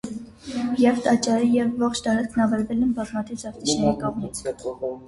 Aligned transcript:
Ե՛վ 0.91 1.01
տաճարը, 1.07 1.51
և՛ 1.57 1.75
ողջ 1.83 2.01
տարածքն 2.09 2.45
ավերվել 2.47 2.83
են 2.89 2.97
բազմաթիվ 2.99 3.43
զավթիչների 3.45 3.97
կողմից։ 4.05 4.47